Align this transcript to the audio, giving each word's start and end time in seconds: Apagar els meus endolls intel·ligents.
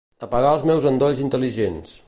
Apagar 0.27 0.53
els 0.57 0.65
meus 0.69 0.87
endolls 0.93 1.23
intel·ligents. 1.27 1.95